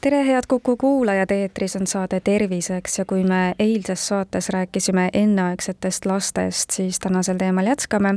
[0.00, 6.06] tere, head Kuku kuulajad, eetris on saade Terviseks ja kui me eilses saates rääkisime enneaegsetest
[6.06, 8.14] lastest, siis tänasel teemal jätkame.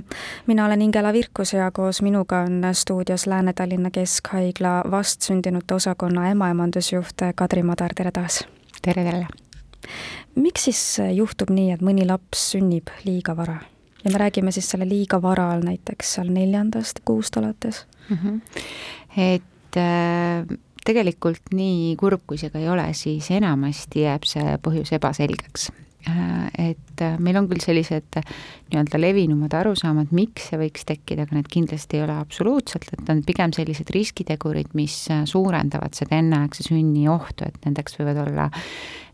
[0.48, 7.63] mina olen Ingela Virkus ja koos minuga on stuudios Lääne-Tallinna Keskhaigla vastsündinute osakonna ämmaemandusjuht Kadri
[7.63, 8.48] Madar, tere taas!
[8.81, 9.27] tere, tere!
[10.35, 13.57] miks siis juhtub nii, et mõni laps sünnib liiga vara?
[14.04, 18.18] ja me räägime siis selle liiga vara all näiteks seal neljandast kuust alates mm.
[18.18, 18.41] -hmm.
[19.18, 24.93] et äh, tegelikult nii kurb, kui see ka ei ole, siis enamasti jääb see põhjus
[24.97, 25.69] ebaselgeks
[26.03, 28.34] et äh, meil on küll sellised äh,
[28.71, 33.21] nii-öelda levinumad arusaamad, miks see võiks tekkida, aga need kindlasti ei ole absoluutselt, et on
[33.26, 34.98] pigem sellised riskitegurid, mis
[35.29, 38.49] suurendavad seda enneaegse sünni ohtu, et nendeks võivad olla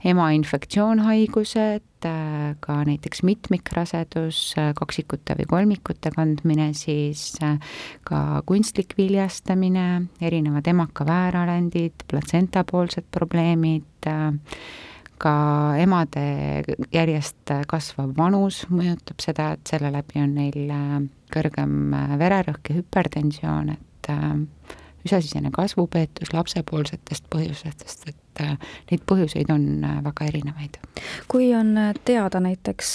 [0.07, 1.85] ema infektsioonhaigused,
[2.63, 4.41] ka näiteks mitmikrasedus,
[4.79, 7.33] kaksikute või kolmikute kandmine, siis
[8.07, 14.07] ka kunstlik viljastamine, erinevad emaka väärarendid, platsentapoolsed probleemid,
[15.19, 15.33] ka
[15.79, 16.23] emade
[16.93, 20.95] järjest kasvav vanus mõjutab seda, et selle läbi on neil äh,
[21.33, 24.29] kõrgem äh, vererõhk ja hüpertensioon, et äh,
[25.07, 28.55] üsesisene kasvupeetus lapsepoolsetest põhjustest, et äh,
[28.91, 30.77] neid põhjuseid on äh, väga erinevaid.
[31.31, 32.91] kui on äh, teada näiteks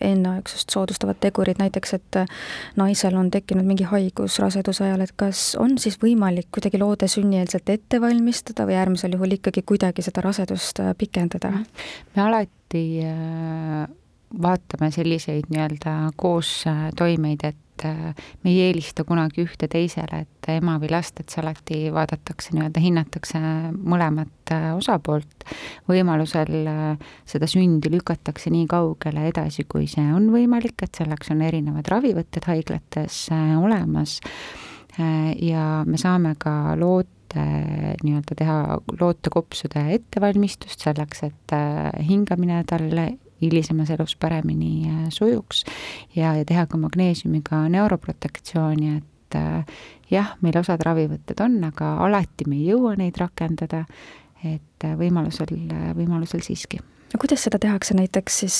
[0.00, 2.20] enneaegsust soodustavad tegurid, näiteks et
[2.76, 7.70] naisel on tekkinud mingi haigus raseduse ajal, et kas on siis võimalik kuidagi loode sünnieelselt
[7.70, 11.52] ette valmistada või äärmisel juhul ikkagi kuidagi seda rasedust pikendada?
[12.16, 12.84] me alati
[14.42, 21.20] vaatame selliseid nii-öelda koostoimeid, et me ei eelista kunagi ühte teisele, et ema või last,
[21.20, 23.40] et see alati vaadatakse nii-öelda, hinnatakse
[23.76, 25.46] mõlemat äh, osapoolt.
[25.88, 31.44] võimalusel äh, seda sündi lükatakse nii kaugele edasi, kui see on võimalik, et selleks on
[31.46, 34.18] erinevad ravivõtted haiglates äh, olemas
[34.98, 37.44] ja me saame ka loota
[38.02, 38.56] nii-öelda teha
[38.98, 41.54] lootekopsude ettevalmistust selleks, et
[42.08, 43.04] hingamine talle
[43.40, 45.64] hilisemas elus paremini äh, sujuks
[46.16, 52.48] ja, ja teha ka magneesiumiga neuroprotektsiooni, et äh, jah, meil osad ravivõtted on, aga alati
[52.48, 53.84] me ei jõua neid rakendada,
[54.42, 55.54] et äh, võimalusel,
[55.98, 56.80] võimalusel siiski.
[57.08, 58.56] No kuidas seda tehakse, näiteks siis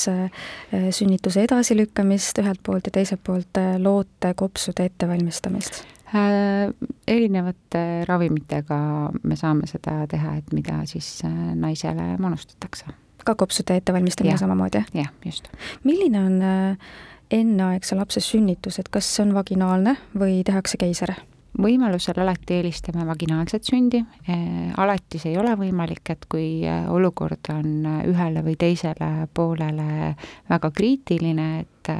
[0.96, 5.82] sünnituse edasilükkamist ühelt poolt ja teiselt poolt loote kopsude ettevalmistamist?
[6.08, 8.78] erinevate ravimitega
[9.20, 11.18] me saame seda teha, et mida siis
[11.60, 12.88] naisele manustatakse
[13.28, 14.84] ka kopsude ettevalmistamine samamoodi?
[14.96, 15.48] jah, just.
[15.84, 16.92] milline on äh,
[17.30, 21.14] enneaegse lapse sünnitus, et kas see on vaginaalne või tehakse keiser?
[21.62, 27.50] Võimalusel alati eelistame vaginaalset sündi, äh, alati see ei ole võimalik, et kui äh, olukord
[27.54, 30.14] on ühele või teisele poolele
[30.50, 31.92] väga kriitiline, et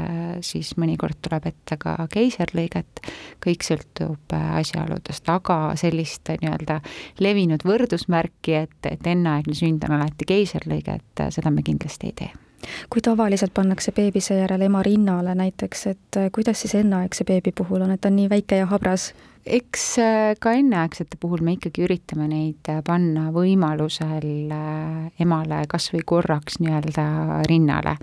[0.44, 3.00] siis mõnikord tuleb ette ka keiserlõiget,
[3.41, 6.82] kõik sõltub asjaoludest, aga sellist nii-öelda
[7.25, 12.47] levinud võrdusmärki, et, et enneaegne sünd on alati keiserlõige, et seda me kindlasti ei tee
[12.91, 17.94] kui tavaliselt pannakse beebi seejärel ema rinnale näiteks, et kuidas siis enneaegse beebi puhul on,
[17.94, 19.12] et ta on nii väike ja habras?
[19.48, 25.91] eks äh, ka enneaegsete puhul me ikkagi üritame neid äh, panna võimalusel äh, emale kas
[25.94, 27.06] või korraks nii-öelda
[27.48, 27.96] rinnale,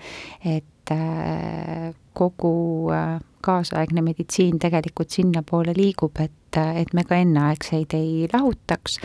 [0.46, 0.72] et
[2.14, 2.52] kogu
[3.46, 9.00] kaasaegne meditsiin tegelikult sinnapoole liigub, et, et me ka enneaegseid ei lahutaks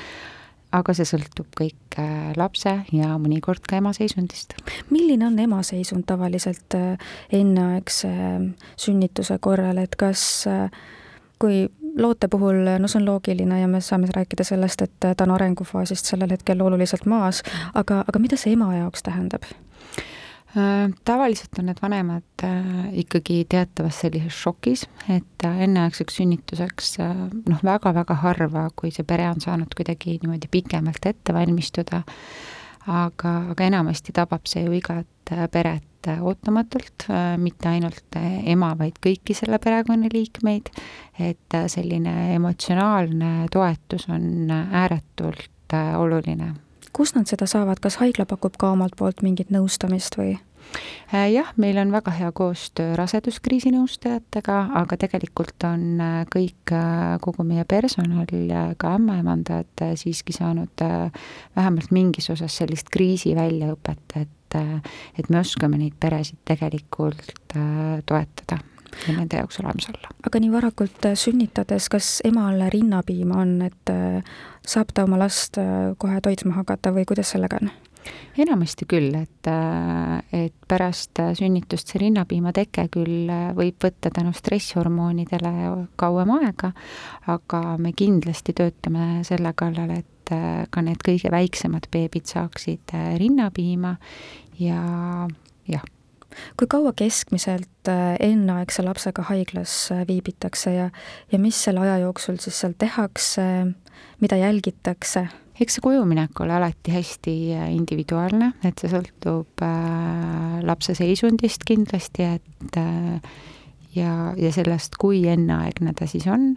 [0.73, 1.99] aga see sõltub kõik
[2.39, 4.55] lapse ja mõnikord ka ema seisundist.
[4.91, 6.77] milline on ema seisund tavaliselt
[7.33, 8.13] enneaegse
[8.79, 10.47] sünnituse korral, et kas
[11.41, 11.65] kui
[11.97, 16.13] loote puhul, no see on loogiline ja me saame rääkida sellest, et ta on arengufaasist
[16.13, 17.43] sellel hetkel oluliselt maas,
[17.75, 19.49] aga, aga mida see ema jaoks tähendab?
[20.57, 27.61] Äh, tavaliselt on need vanemad äh, ikkagi teatavas sellises šokis, et äh, enneaegseks sünnituseks noh,
[27.63, 32.01] väga-väga harva, kui see pere on saanud kuidagi niimoodi pikemalt ette valmistuda,
[32.91, 37.07] aga, aga enamasti tabab see ju igat peret ootamatult,
[37.39, 40.73] mitte ainult ema, vaid kõiki selle perekonnaliikmeid,
[41.29, 46.51] et selline emotsionaalne toetus on ääretult oluline.
[46.93, 50.39] Kust nad seda saavad, kas haigla pakub ka omalt poolt mingit nõustamist või?
[51.15, 57.17] Äh, jah, meil on väga hea koostöö raseduskriisi nõustajatega, aga tegelikult on äh, kõik, äh,
[57.25, 60.85] kogu meie personal ja ka ämmaemandad siiski saanud
[61.57, 67.53] vähemalt mingis osas sellist kriisiväljaõpet, et et me oskame neid peresid tegelikult
[68.07, 68.57] toetada
[69.07, 70.15] ja nende jaoks olemas olla.
[70.27, 73.95] aga nii varakult sünnitades, kas emal rinnapiima on, et
[74.67, 75.61] saab ta oma last
[75.99, 77.73] kohe toitma hakata või kuidas sellega on?
[78.41, 79.49] enamasti küll, et,
[80.33, 85.53] et pärast sünnitust see rinnapiima teke küll võib võtta tänu stresshormoonidele
[86.01, 86.73] kauem aega,
[87.31, 90.35] aga me kindlasti töötame selle kallal, et
[90.71, 93.97] ka need kõige väiksemad beebid saaksid rinnapiima
[94.63, 94.83] ja
[95.69, 95.89] jah
[96.59, 99.75] kui kaua keskmiselt enneaegse lapsega haiglas
[100.09, 100.89] viibitakse ja,
[101.33, 103.45] ja mis selle aja jooksul siis seal tehakse,
[104.21, 105.29] mida jälgitakse?
[105.61, 112.29] eks see kojuminek ole alati hästi äh, individuaalne, et see sõltub äh, lapse seisundist kindlasti,
[112.39, 113.21] et äh,
[113.97, 116.55] ja, ja sellest, kui enneaegne ta siis on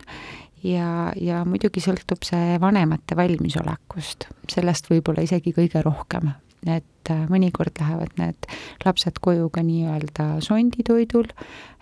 [0.63, 6.31] ja, ja muidugi sõltub see vanemate valmisolekust, sellest võib-olla isegi kõige rohkem,
[6.63, 8.47] et äh, mõnikord lähevad need
[8.85, 11.29] lapsed koju ka nii-öelda sonditoidul,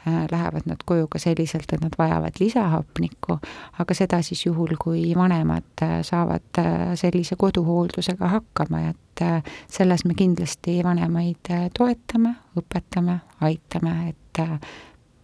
[0.07, 3.37] äh, lähevad nad koju ka selliselt, et nad vajavad lisahapnikku,
[3.79, 6.61] aga seda siis juhul, kui vanemad äh, saavad
[6.99, 9.25] sellise koduhooldusega hakkama, et
[9.69, 14.41] selles me kindlasti vanemaid toetame, õpetame, aitame, et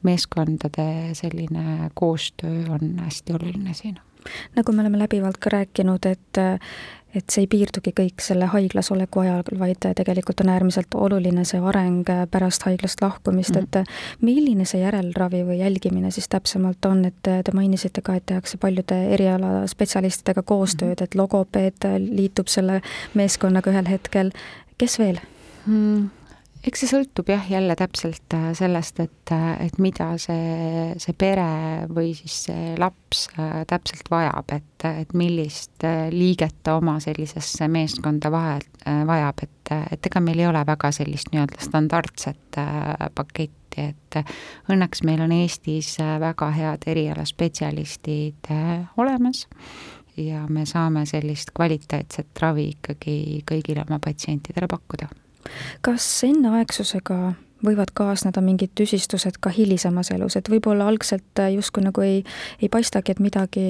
[0.05, 3.97] meeskondade selline koostöö on hästi oluline siin.
[4.55, 6.39] Nagu me oleme läbivalt ka rääkinud, et
[7.17, 11.61] et see ei piirdugi kõik selle haiglas oleku ajal, vaid tegelikult on äärmiselt oluline see
[11.71, 13.87] areng pärast haiglast lahkumist mm, -hmm.
[13.87, 18.57] et milline see järelravi või jälgimine siis täpsemalt on, et te mainisite ka, et tehakse
[18.57, 21.03] paljude erialaspetsialistidega koostööd mm, -hmm.
[21.03, 22.81] et logopeed liitub selle
[23.13, 24.31] meeskonnaga ühel hetkel,
[24.77, 25.19] kes veel
[25.65, 26.09] mm.?
[26.65, 31.47] Eks see sõltub jah, jälle täpselt äh, sellest, et, äh, et mida see, see pere
[31.93, 38.31] või siis see laps äh, täpselt vajab, et, et millist liiget ta oma sellisesse meeskonda
[38.33, 42.59] vahe, vajab, et, et ega meil ei ole väga sellist nii-öelda standardset
[43.17, 44.19] paketti, et
[44.71, 48.49] õnneks meil on Eestis väga head erialaspetsialistid
[48.97, 49.45] olemas
[50.17, 55.09] ja me saame sellist kvaliteetset ravi ikkagi kõigile oma patsientidele pakkuda
[55.81, 57.33] kas enneaegsusega
[57.65, 62.23] võivad kaasneda mingid tüsistused ka hilisemas elus, et võib-olla algselt justkui nagu ei,
[62.61, 63.67] ei paistagi, et midagi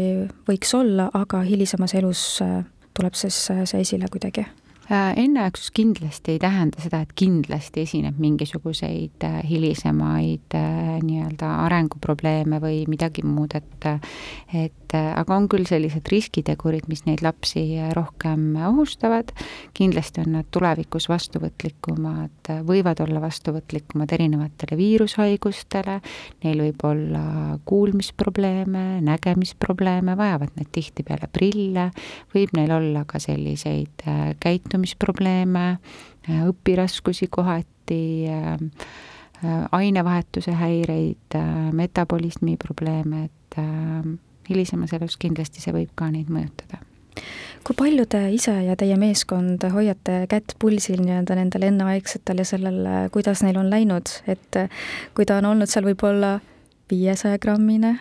[0.49, 2.63] võiks olla, aga hilisemas elus äh,
[2.97, 4.45] tuleb siis see esile kuidagi?
[4.91, 12.61] Äh, enneaegsus kindlasti ei tähenda seda, et kindlasti esineb mingisuguseid äh, hilisemaid äh, nii-öelda arenguprobleeme
[12.63, 13.65] või midagi muud, et
[14.55, 17.61] et aga on küll sellised riskitegurid, mis neid lapsi
[17.95, 19.33] rohkem ohustavad,
[19.75, 25.97] kindlasti on nad tulevikus vastuvõtlikumad, võivad olla vastuvõtlikumad erinevatele viirushaigustele,
[26.45, 27.23] neil võib olla
[27.67, 31.89] kuulmisprobleeme, nägemisprobleeme, vajavad nad tihtipeale prille,
[32.33, 34.07] võib neil olla ka selliseid
[34.39, 35.77] käitumis käitumisprobleeme,
[36.47, 38.27] õpiraskusi kohati,
[39.71, 41.37] ainevahetuse häireid,
[41.71, 43.57] metabolismi probleeme, et
[44.49, 46.81] hilisemas elus kindlasti see võib ka neid mõjutada.
[47.65, 53.09] Kui palju te ise ja teie meeskond hoiate kätt pulsil nii-öelda nendel enneaegsetel ja sellel,
[53.11, 54.61] kuidas neil on läinud, et
[55.17, 56.37] kui ta on olnud seal võib-olla
[56.89, 57.97] viiesaja grammine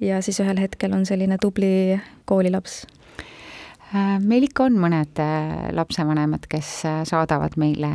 [0.00, 1.98] ja siis ühel hetkel on selline tubli
[2.28, 2.84] koolilaps.
[2.84, 2.98] Äh,
[3.92, 7.90] meil ikka on mõned äh, lapsevanemad, kes äh, saadavad meile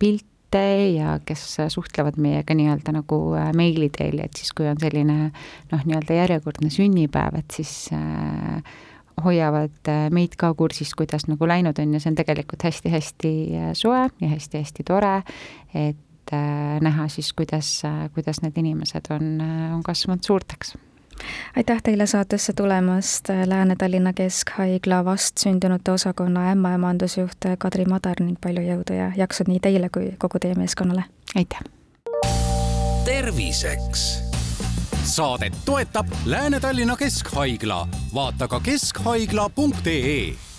[0.00, 0.60] pilte
[0.96, 3.20] ja kes suhtlevad meiega nii-öelda nagu
[3.54, 7.86] meili teel, et siis, kui on selline noh, nii-öelda järjekordne sünnipäev, et siis
[9.22, 11.94] hoiavad meid ka kursis, kuidas nagu läinud on.
[11.94, 13.32] Ja see on tegelikult hästi-hästi
[13.78, 15.20] soe ja hästi-hästi tore,
[15.70, 16.34] et
[16.82, 17.70] näha siis, kuidas,
[18.16, 19.36] kuidas need inimesed on,
[19.76, 20.74] on kasvanud suurteks
[21.56, 29.12] aitäh teile saatesse tulemast, Lääne-Tallinna Keskhaigla vastsündinute osakonna ämmaemandusjuht Kadri Madar ning palju jõudu ja
[29.16, 31.04] jaksu nii teile kui kogu teie meeskonnale!
[31.36, 31.60] aitäh!
[33.04, 34.30] terviseks
[35.04, 40.49] saadet toetab Lääne-Tallinna Keskhaigla, vaata ka keskhaigla.ee